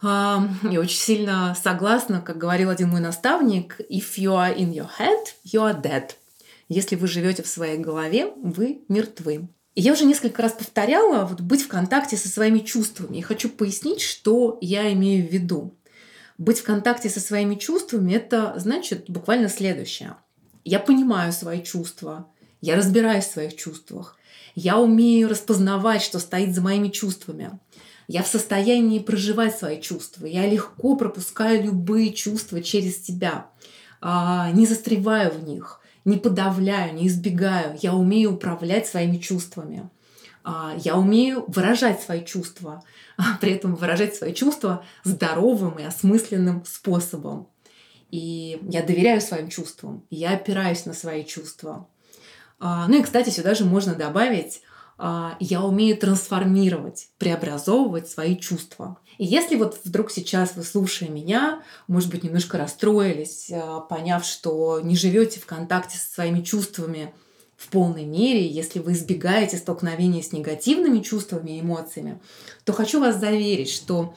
э, 0.00 0.06
я 0.06 0.80
очень 0.80 0.98
сильно 0.98 1.56
согласна, 1.60 2.20
как 2.20 2.38
говорил 2.38 2.70
один 2.70 2.90
мой 2.90 3.00
наставник, 3.00 3.80
if 3.90 4.16
you 4.16 4.30
are 4.30 4.56
in 4.56 4.72
your 4.72 4.88
head, 5.00 5.18
you 5.44 5.60
are 5.60 5.82
dead. 5.82 6.12
Если 6.68 6.94
вы 6.94 7.08
живете 7.08 7.42
в 7.42 7.48
своей 7.48 7.76
голове, 7.76 8.32
вы 8.40 8.82
мертвы. 8.88 9.48
И 9.74 9.80
я 9.80 9.94
уже 9.94 10.04
несколько 10.04 10.40
раз 10.40 10.52
повторяла 10.52 11.24
вот, 11.24 11.40
быть 11.40 11.62
в 11.62 11.68
контакте 11.68 12.16
со 12.16 12.28
своими 12.28 12.60
чувствами. 12.60 13.16
И 13.16 13.22
хочу 13.22 13.48
пояснить, 13.48 14.00
что 14.00 14.58
я 14.60 14.92
имею 14.92 15.26
в 15.26 15.32
виду. 15.32 15.76
Быть 16.38 16.60
в 16.60 16.64
контакте 16.64 17.10
со 17.10 17.18
своими 17.18 17.56
чувствами– 17.56 18.12
это 18.14 18.54
значит 18.58 19.10
буквально 19.10 19.48
следующее. 19.48 20.16
Я 20.64 20.78
понимаю 20.78 21.32
свои 21.32 21.62
чувства, 21.62 22.28
я 22.62 22.76
разбираюсь 22.76 23.24
в 23.24 23.32
своих 23.32 23.56
чувствах. 23.56 24.16
Я 24.54 24.78
умею 24.78 25.28
распознавать, 25.28 26.00
что 26.00 26.18
стоит 26.18 26.54
за 26.54 26.62
моими 26.62 26.88
чувствами. 26.88 27.58
Я 28.08 28.22
в 28.22 28.28
состоянии 28.28 28.98
проживать 28.98 29.58
свои 29.58 29.80
чувства. 29.80 30.26
Я 30.26 30.46
легко 30.46 30.96
пропускаю 30.96 31.64
любые 31.64 32.12
чувства 32.12 32.62
через 32.62 33.04
себя. 33.04 33.48
А, 34.00 34.50
не 34.52 34.66
застреваю 34.66 35.32
в 35.32 35.42
них, 35.44 35.80
не 36.04 36.16
подавляю, 36.18 36.94
не 36.94 37.08
избегаю. 37.08 37.76
Я 37.82 37.94
умею 37.94 38.34
управлять 38.34 38.86
своими 38.86 39.18
чувствами. 39.18 39.90
А, 40.44 40.74
я 40.78 40.96
умею 40.96 41.44
выражать 41.48 42.00
свои 42.00 42.24
чувства, 42.24 42.84
а 43.16 43.38
при 43.40 43.52
этом 43.52 43.74
выражать 43.74 44.14
свои 44.14 44.34
чувства 44.34 44.84
здоровым 45.04 45.78
и 45.78 45.84
осмысленным 45.84 46.64
способом. 46.64 47.48
И 48.10 48.60
я 48.68 48.82
доверяю 48.82 49.20
своим 49.20 49.48
чувствам, 49.48 50.04
я 50.10 50.32
опираюсь 50.34 50.84
на 50.84 50.92
свои 50.92 51.24
чувства. 51.24 51.88
А, 52.64 52.86
ну 52.86 53.00
и, 53.00 53.02
кстати, 53.02 53.28
сюда 53.30 53.54
же 53.54 53.64
можно 53.64 53.96
добавить 53.96 54.62
а, 54.96 55.36
я 55.40 55.62
умею 55.64 55.96
трансформировать, 55.96 57.08
преобразовывать 57.18 58.08
свои 58.08 58.36
чувства. 58.36 58.98
И 59.18 59.24
если 59.24 59.56
вот 59.56 59.80
вдруг 59.82 60.12
сейчас 60.12 60.54
вы, 60.54 60.62
слушая 60.62 61.08
меня, 61.08 61.64
может 61.88 62.08
быть, 62.08 62.22
немножко 62.22 62.58
расстроились, 62.58 63.50
а, 63.52 63.80
поняв, 63.80 64.24
что 64.24 64.78
не 64.80 64.94
живете 64.94 65.40
в 65.40 65.46
контакте 65.46 65.98
со 65.98 66.08
своими 66.08 66.40
чувствами 66.40 67.12
в 67.56 67.66
полной 67.66 68.04
мере, 68.04 68.46
если 68.46 68.78
вы 68.78 68.92
избегаете 68.92 69.56
столкновения 69.56 70.22
с 70.22 70.30
негативными 70.30 71.00
чувствами 71.00 71.56
и 71.56 71.60
эмоциями, 71.62 72.20
то 72.64 72.72
хочу 72.72 73.00
вас 73.00 73.18
заверить, 73.18 73.70
что 73.70 74.14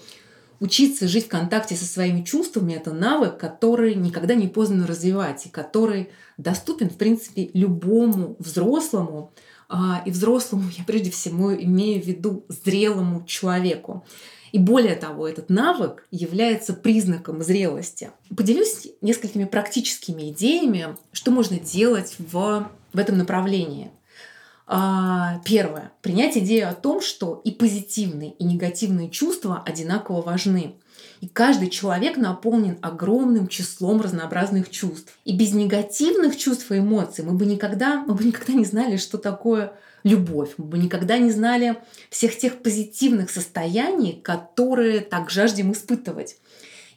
учиться 0.60 1.08
жить 1.08 1.26
в 1.26 1.30
контакте 1.30 1.76
со 1.76 1.86
своими 1.86 2.24
чувствами– 2.24 2.74
это 2.76 2.94
навык, 2.94 3.38
который 3.38 3.96
никогда 3.96 4.36
не 4.36 4.48
поздно 4.48 4.88
развивать 4.88 5.46
и 5.46 5.50
который 5.50 6.10
доступен, 6.38 6.90
в 6.90 6.98
принципе, 6.98 7.50
любому 7.54 8.36
взрослому, 8.40 9.32
а, 9.68 10.04
и 10.06 10.12
взрослому 10.12 10.70
я 10.78 10.84
прежде 10.84 11.12
всего 11.12 11.56
имею 11.56 12.02
в 12.02 12.06
виду 12.06 12.46
зрелому 12.50 13.26
человеку. 13.26 14.06
И 14.52 14.60
более 14.60 14.96
того, 14.96 15.28
этот 15.28 15.50
навык 15.50 16.08
является 16.12 16.74
признаком 16.74 17.44
зрелости. 17.44 18.12
Поделюсь 18.36 18.88
несколькими 19.02 19.44
практическими 19.44 20.30
идеями, 20.32 20.96
что 21.12 21.32
можно 21.32 21.60
делать 21.60 22.16
в, 22.20 22.70
в 22.94 22.98
этом 22.98 23.18
направлении. 23.18 23.92
А, 24.68 25.40
первое. 25.46 25.92
Принять 26.02 26.38
идею 26.38 26.70
о 26.70 26.74
том, 26.74 27.02
что 27.02 27.42
и 27.44 27.52
позитивные, 27.52 28.32
и 28.32 28.44
негативные 28.44 29.10
чувства 29.10 29.62
одинаково 29.66 30.22
важны. 30.22 30.76
И 31.22 31.28
каждый 31.28 31.70
человек 31.70 32.18
наполнен 32.18 32.78
огромным 32.82 33.48
числом 33.48 34.02
разнообразных 34.02 34.70
чувств. 34.70 35.18
И 35.24 35.36
без 35.36 35.54
негативных 35.54 36.36
чувств 36.38 36.72
и 36.72 36.80
эмоций 36.80 37.24
мы 37.24 37.34
бы 37.34 37.46
никогда, 37.46 38.04
мы 38.08 38.16
бы 38.16 38.24
никогда 38.24 38.54
не 38.54 38.66
знали, 38.66 38.98
что 38.98 39.18
такое 39.18 39.74
любовь. 40.04 40.54
Мы 40.58 40.66
бы 40.66 40.78
никогда 40.78 41.18
не 41.18 41.32
знали 41.32 41.78
всех 42.10 42.38
тех 42.38 42.62
позитивных 42.62 43.30
состояний, 43.30 44.20
которые 44.24 45.02
так 45.02 45.30
жаждем 45.30 45.72
испытывать. 45.72 46.38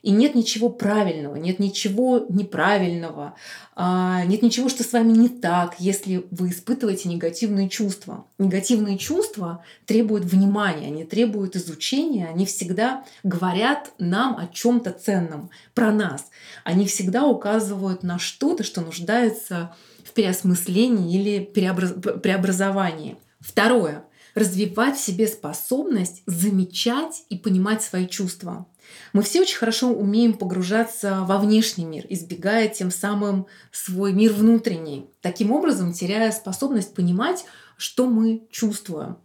И 0.03 0.11
нет 0.11 0.35
ничего 0.35 0.69
правильного, 0.69 1.37
нет 1.37 1.59
ничего 1.59 2.25
неправильного, 2.29 3.35
а, 3.75 4.25
нет 4.25 4.43
ничего, 4.43 4.69
что 4.69 4.85
с 4.85 4.93
вами 4.93 5.13
не 5.13 5.29
так, 5.29 5.77
если 5.79 6.27
вы 6.31 6.51
испытываете 6.51 7.09
негативные 7.09 7.69
чувства. 7.69 8.25
Негативные 8.39 8.97
чувства 8.97 9.65
требуют 9.87 10.25
внимания, 10.25 10.87
они 10.87 11.05
требуют 11.05 11.57
изучения, 11.57 12.29
они 12.29 12.47
всегда 12.47 13.05
говорят 13.23 13.93
нам 13.99 14.37
о 14.37 14.47
чем-то 14.47 14.93
ценном, 14.93 15.51
про 15.75 15.93
нас. 15.93 16.27
Они 16.65 16.87
всегда 16.87 17.27
указывают 17.27 18.03
на 18.03 18.19
что-то, 18.19 18.63
что 18.63 18.81
нуждается 18.81 19.75
в 20.05 20.13
переосмыслении 20.13 21.21
или 21.21 21.45
преобраз... 21.45 21.93
преобразовании. 22.23 23.17
Второе 23.41 24.05
развивать 24.39 24.97
в 24.97 25.05
себе 25.05 25.27
способность 25.27 26.23
замечать 26.27 27.25
и 27.29 27.37
понимать 27.37 27.83
свои 27.83 28.07
чувства. 28.07 28.67
Мы 29.13 29.23
все 29.23 29.41
очень 29.41 29.57
хорошо 29.57 29.89
умеем 29.89 30.35
погружаться 30.35 31.25
во 31.27 31.39
внешний 31.39 31.85
мир, 31.85 32.05
избегая 32.09 32.69
тем 32.69 32.91
самым 32.91 33.47
свой 33.73 34.13
мир 34.13 34.33
внутренний, 34.33 35.11
таким 35.21 35.51
образом 35.53 35.93
теряя 35.93 36.31
способность 36.33 36.95
понимать, 36.95 37.45
что 37.77 38.07
мы 38.07 38.47
чувствуем. 38.51 39.19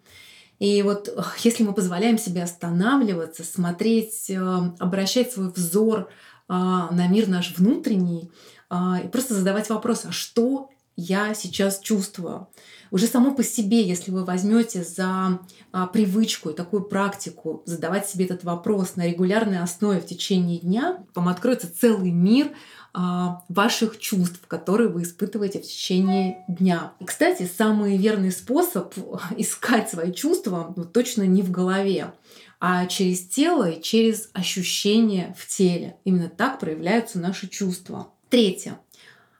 И 0.59 0.81
вот 0.81 1.09
если 1.39 1.63
мы 1.63 1.73
позволяем 1.73 2.17
себе 2.17 2.43
останавливаться, 2.43 3.43
смотреть, 3.43 4.29
э, 4.29 4.37
обращать 4.79 5.31
свой 5.31 5.51
взор 5.51 5.99
э, 5.99 6.07
на 6.47 7.07
мир 7.07 7.27
наш 7.27 7.57
внутренний 7.57 8.31
э, 8.69 8.75
и 9.03 9.07
просто 9.07 9.33
задавать 9.33 9.69
вопрос, 9.69 10.05
а 10.05 10.11
что 10.11 10.69
я 10.95 11.33
сейчас 11.33 11.79
чувствую. 11.79 12.47
Уже 12.91 13.07
само 13.07 13.33
по 13.33 13.43
себе, 13.43 13.81
если 13.81 14.11
вы 14.11 14.23
возьмете 14.23 14.83
за 14.83 15.39
а, 15.71 15.87
привычку 15.87 16.49
и 16.49 16.55
такую 16.55 16.83
практику 16.83 17.63
задавать 17.65 18.07
себе 18.07 18.25
этот 18.25 18.43
вопрос 18.43 18.95
на 18.95 19.07
регулярной 19.07 19.59
основе 19.59 19.99
в 19.99 20.05
течение 20.05 20.59
дня, 20.59 21.03
вам 21.15 21.27
откроется 21.27 21.73
целый 21.75 22.11
мир 22.11 22.51
а, 22.93 23.41
ваших 23.49 23.97
чувств, 23.97 24.41
которые 24.47 24.89
вы 24.89 25.01
испытываете 25.01 25.59
в 25.59 25.63
течение 25.63 26.45
дня. 26.47 26.93
И, 26.99 27.05
кстати, 27.05 27.49
самый 27.57 27.97
верный 27.97 28.31
способ 28.31 28.93
искать 29.37 29.89
свои 29.89 30.13
чувства 30.13 30.71
ну, 30.77 30.85
точно 30.85 31.23
не 31.23 31.41
в 31.41 31.49
голове, 31.49 32.13
а 32.59 32.85
через 32.85 33.27
тело 33.27 33.71
и 33.71 33.81
через 33.81 34.29
ощущения 34.33 35.35
в 35.39 35.47
теле. 35.47 35.97
Именно 36.03 36.29
так 36.29 36.59
проявляются 36.59 37.17
наши 37.17 37.47
чувства. 37.47 38.09
Третье 38.29 38.77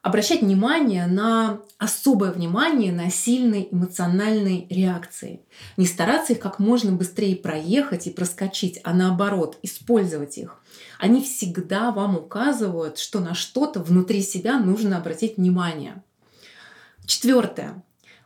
обращать 0.03 0.41
внимание 0.41 1.07
на 1.07 1.62
особое 1.77 2.31
внимание 2.31 2.91
на 2.91 3.10
сильные 3.10 3.74
эмоциональные 3.74 4.67
реакции. 4.69 5.39
Не 5.77 5.88
стараться 5.88 6.33
их 6.33 6.39
как 6.39 6.60
можно 6.60 6.91
быстрее 6.91 7.38
проехать 7.38 8.05
и 8.05 8.12
проскочить, 8.12 8.79
а 8.83 8.93
наоборот, 8.93 9.57
использовать 9.63 10.38
их. 10.38 10.62
Они 11.00 11.24
всегда 11.24 11.91
вам 11.91 12.17
указывают, 12.17 13.00
что 13.00 13.22
на 13.22 13.33
что-то 13.33 13.79
внутри 13.79 14.22
себя 14.22 14.60
нужно 14.60 14.98
обратить 14.98 15.38
внимание. 15.38 16.03
Четвертое. 17.05 17.81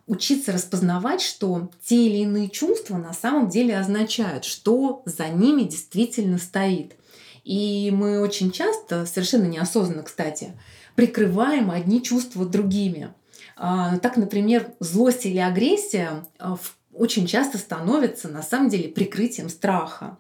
Учиться 0.08 0.54
распознавать, 0.54 1.22
что 1.22 1.70
те 1.86 2.08
или 2.08 2.24
иные 2.24 2.50
чувства 2.50 2.98
на 2.98 3.14
самом 3.14 3.50
деле 3.50 3.78
означают, 3.78 4.46
что 4.46 5.04
за 5.06 5.28
ними 5.28 5.64
действительно 5.64 6.40
стоит. 6.40 6.96
И 7.44 7.92
мы 7.92 8.20
очень 8.20 8.52
часто, 8.52 9.06
совершенно 9.06 9.46
неосознанно, 9.46 10.04
кстати, 10.04 10.54
прикрываем 10.98 11.70
одни 11.70 12.02
чувства 12.02 12.44
другими. 12.44 13.14
А, 13.56 14.00
так, 14.00 14.18
например, 14.18 14.72
злость 14.80 15.28
или 15.28 15.38
агрессия 15.38 16.26
а, 16.40 16.58
очень 16.92 17.28
часто 17.28 17.60
становятся 17.60 18.30
на 18.30 18.42
самом 18.42 18.70
деле 18.70 18.90
прикрытием 18.90 19.48
страха. 19.50 20.18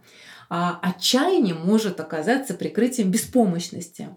А 0.50 0.80
отчаяние 0.84 1.56
может 1.56 2.00
оказаться 2.00 2.54
прикрытием 2.54 3.10
беспомощности. 3.10 4.10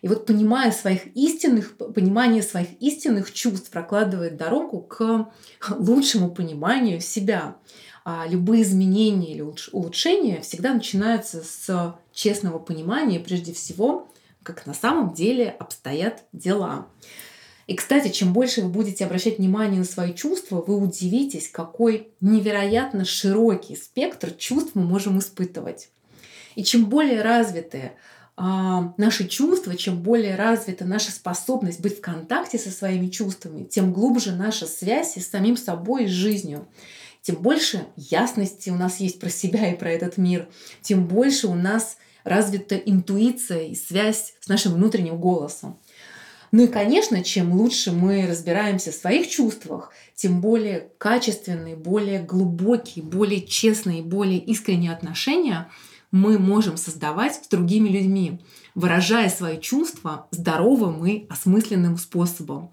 И 0.00 0.08
вот 0.08 0.24
понимая 0.24 0.72
своих 0.72 1.14
истинных, 1.14 1.76
понимание 1.76 2.42
своих 2.42 2.68
истинных 2.80 3.30
чувств 3.30 3.70
прокладывает 3.70 4.38
дорогу 4.38 4.80
к 4.80 5.28
лучшему 5.68 6.30
пониманию 6.30 7.02
себя. 7.02 7.56
А 8.06 8.26
любые 8.26 8.62
изменения 8.62 9.34
или 9.34 9.44
улучшения 9.72 10.40
всегда 10.40 10.72
начинаются 10.72 11.42
с 11.42 11.98
честного 12.14 12.58
понимания, 12.58 13.20
прежде 13.20 13.52
всего, 13.52 14.08
как 14.48 14.64
на 14.64 14.72
самом 14.72 15.12
деле 15.12 15.50
обстоят 15.50 16.24
дела. 16.32 16.86
И, 17.66 17.74
кстати, 17.74 18.08
чем 18.08 18.32
больше 18.32 18.62
вы 18.62 18.70
будете 18.70 19.04
обращать 19.04 19.36
внимание 19.36 19.78
на 19.78 19.84
свои 19.84 20.14
чувства, 20.14 20.64
вы 20.66 20.76
удивитесь, 20.76 21.50
какой 21.50 22.08
невероятно 22.22 23.04
широкий 23.04 23.76
спектр 23.76 24.30
чувств 24.30 24.70
мы 24.72 24.84
можем 24.84 25.18
испытывать. 25.18 25.90
И 26.54 26.64
чем 26.64 26.86
более 26.86 27.20
развиты 27.20 27.92
а, 28.36 28.94
наши 28.96 29.28
чувства, 29.28 29.76
чем 29.76 30.00
более 30.00 30.34
развита 30.36 30.86
наша 30.86 31.10
способность 31.10 31.80
быть 31.80 31.98
в 31.98 32.00
контакте 32.00 32.58
со 32.58 32.70
своими 32.70 33.08
чувствами, 33.08 33.64
тем 33.64 33.92
глубже 33.92 34.32
наша 34.32 34.66
связь 34.66 35.18
с 35.18 35.28
самим 35.28 35.58
собой 35.58 36.04
и 36.04 36.08
с 36.08 36.12
жизнью. 36.12 36.66
Тем 37.20 37.36
больше 37.36 37.84
ясности 37.96 38.70
у 38.70 38.76
нас 38.76 38.98
есть 38.98 39.20
про 39.20 39.28
себя 39.28 39.70
и 39.70 39.76
про 39.76 39.90
этот 39.90 40.16
мир, 40.16 40.48
тем 40.80 41.06
больше 41.06 41.48
у 41.48 41.54
нас 41.54 41.98
развита 42.28 42.76
интуиция 42.76 43.68
и 43.68 43.74
связь 43.74 44.34
с 44.40 44.48
нашим 44.48 44.74
внутренним 44.74 45.18
голосом. 45.18 45.78
Ну 46.50 46.64
и, 46.64 46.66
конечно, 46.66 47.22
чем 47.22 47.52
лучше 47.52 47.92
мы 47.92 48.26
разбираемся 48.26 48.90
в 48.90 48.94
своих 48.94 49.28
чувствах, 49.28 49.92
тем 50.14 50.40
более 50.40 50.90
качественные, 50.98 51.76
более 51.76 52.22
глубокие, 52.22 53.04
более 53.04 53.46
честные, 53.46 54.02
более 54.02 54.38
искренние 54.38 54.92
отношения 54.92 55.70
мы 56.10 56.38
можем 56.38 56.78
создавать 56.78 57.34
с 57.34 57.48
другими 57.48 57.90
людьми, 57.90 58.40
выражая 58.74 59.28
свои 59.28 59.60
чувства 59.60 60.26
здоровым 60.30 61.04
и 61.04 61.26
осмысленным 61.28 61.98
способом. 61.98 62.70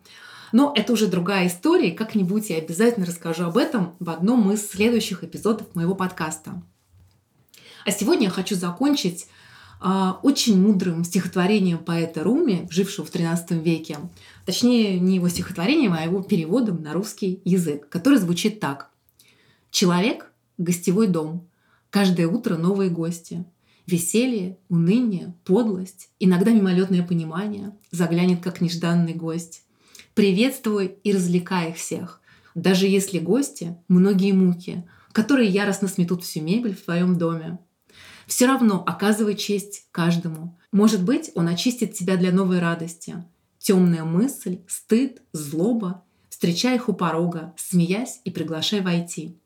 Но 0.54 0.72
это 0.74 0.94
уже 0.94 1.08
другая 1.08 1.48
история, 1.48 1.91
как-нибудь 1.91 2.50
я 2.50 2.58
обязательно 2.58 3.06
расскажу 3.06 3.44
об 3.44 3.58
этом 3.58 3.96
в 4.00 4.10
одном 4.10 4.52
из 4.54 4.70
следующих 4.70 5.24
эпизодов 5.24 5.76
моего 5.76 5.96
подкаста. 5.96 6.63
А 7.86 7.91
сегодня 7.91 8.26
я 8.26 8.30
хочу 8.30 8.56
закончить 8.56 9.28
очень 10.24 10.62
мудрым 10.62 11.04
стихотворением 11.04 11.80
поэта 11.80 12.24
Руми, 12.24 12.68
жившего 12.70 13.06
в 13.06 13.14
XIII 13.14 13.62
веке. 13.62 13.98
Точнее, 14.46 15.00
не 15.00 15.16
его 15.16 15.30
стихотворением, 15.30 15.94
а 15.94 16.02
его 16.02 16.22
переводом 16.22 16.82
на 16.82 16.94
русский 16.94 17.42
язык, 17.46 17.90
который 17.90 18.20
звучит 18.20 18.60
так. 18.60 18.90
«Человек– 19.72 20.32
гостевой 20.58 21.08
дом. 21.08 21.48
Каждое 21.90 22.28
утро 22.28 22.56
новые 22.56 22.90
гости. 22.90 23.46
Веселье, 23.88 24.58
уныние, 24.68 25.36
подлость, 25.44 26.10
иногда 26.20 26.52
мимолетное 26.52 27.06
понимание 27.06 27.76
заглянет 27.92 28.42
как 28.42 28.60
нежданный 28.60 29.14
гость. 29.14 29.62
Приветствуй 30.16 30.98
и 31.04 31.14
развлекай 31.14 31.70
их 31.70 31.76
всех, 31.76 32.22
даже 32.56 32.88
если 32.88 33.20
гости– 33.20 33.78
многие 33.88 34.32
муки, 34.32 34.84
которые 35.12 35.50
яростно 35.50 35.88
сметут 35.88 36.24
всю 36.24 36.42
мебель 36.42 36.76
в 36.76 36.84
твоем 36.84 37.18
доме. 37.18 37.60
Все 38.28 38.48
равно 38.48 38.84
оказывай 38.86 39.36
честь 39.36 39.86
каждому. 39.92 40.58
Может 40.72 41.04
быть, 41.04 41.32
он 41.36 41.48
очистит 41.48 41.94
тебя 41.94 42.18
для 42.18 42.32
новой 42.32 42.60
радости. 42.60 43.24
Темная 43.60 44.04
мысль, 44.04 44.60
стыд, 44.68 45.22
злоба. 45.32 46.04
Встречай 46.30 46.76
их 46.76 46.90
у 46.90 46.94
порога, 46.94 47.54
смеясь 47.58 48.20
и 48.26 48.32
приглашай 48.32 48.82
войти. 48.82 49.38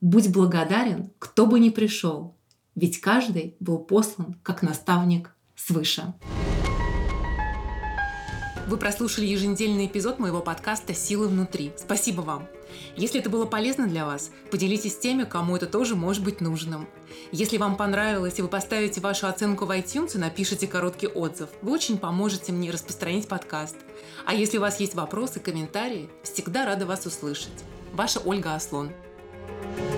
Будь 0.00 0.30
благодарен, 0.32 1.10
кто 1.18 1.46
бы 1.46 1.60
ни 1.60 1.70
пришел, 1.70 2.34
ведь 2.74 3.00
каждый 3.00 3.56
был 3.60 3.78
послан 3.78 4.36
как 4.42 4.62
наставник 4.62 5.34
свыше. 5.54 6.12
Вы 8.66 8.76
прослушали 8.78 9.26
еженедельный 9.26 9.86
эпизод 9.86 10.18
моего 10.18 10.40
подкаста 10.40 10.94
«Силы 10.94 11.28
внутри». 11.28 11.72
Спасибо 11.76 12.22
вам! 12.22 12.48
Если 12.96 13.20
это 13.20 13.30
было 13.30 13.46
полезно 13.46 13.86
для 13.86 14.06
вас, 14.06 14.30
поделитесь 14.50 14.94
с 14.94 14.98
теми, 14.98 15.24
кому 15.24 15.56
это 15.56 15.66
тоже 15.66 15.96
может 15.96 16.24
быть 16.24 16.40
нужным. 16.40 16.88
Если 17.32 17.58
вам 17.58 17.76
понравилось 17.76 18.38
и 18.38 18.42
вы 18.42 18.48
поставите 18.48 19.00
вашу 19.00 19.26
оценку 19.26 19.64
в 19.64 19.70
iTunes 19.70 20.14
и 20.14 20.18
напишите 20.18 20.66
короткий 20.66 21.08
отзыв, 21.08 21.48
вы 21.62 21.72
очень 21.72 21.98
поможете 21.98 22.52
мне 22.52 22.70
распространить 22.70 23.28
подкаст. 23.28 23.76
А 24.26 24.34
если 24.34 24.58
у 24.58 24.60
вас 24.60 24.80
есть 24.80 24.94
вопросы, 24.94 25.40
комментарии, 25.40 26.08
всегда 26.22 26.64
рада 26.64 26.86
вас 26.86 27.06
услышать. 27.06 27.64
Ваша 27.92 28.20
Ольга 28.20 28.54
Аслон. 28.54 28.90
thank 29.46 29.78
you 29.78 29.93